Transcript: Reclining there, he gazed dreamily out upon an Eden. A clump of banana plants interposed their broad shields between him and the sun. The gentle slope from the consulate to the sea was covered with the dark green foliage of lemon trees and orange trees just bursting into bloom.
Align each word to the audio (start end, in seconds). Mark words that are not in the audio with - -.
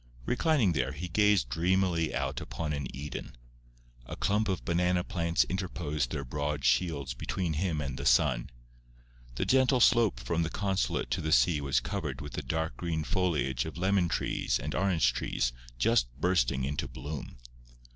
Reclining 0.25 0.71
there, 0.71 0.93
he 0.93 1.07
gazed 1.07 1.47
dreamily 1.49 2.11
out 2.11 2.41
upon 2.41 2.73
an 2.73 2.87
Eden. 2.91 3.37
A 4.07 4.15
clump 4.15 4.49
of 4.49 4.65
banana 4.65 5.03
plants 5.03 5.43
interposed 5.43 6.09
their 6.09 6.23
broad 6.25 6.65
shields 6.65 7.13
between 7.13 7.53
him 7.53 7.79
and 7.79 7.99
the 7.99 8.05
sun. 8.07 8.49
The 9.35 9.45
gentle 9.45 9.79
slope 9.79 10.19
from 10.19 10.41
the 10.41 10.49
consulate 10.49 11.11
to 11.11 11.21
the 11.21 11.31
sea 11.31 11.61
was 11.61 11.79
covered 11.79 12.19
with 12.19 12.33
the 12.33 12.41
dark 12.41 12.75
green 12.77 13.03
foliage 13.03 13.63
of 13.65 13.77
lemon 13.77 14.09
trees 14.09 14.57
and 14.57 14.73
orange 14.73 15.13
trees 15.13 15.53
just 15.77 16.07
bursting 16.19 16.63
into 16.65 16.87
bloom. 16.87 17.37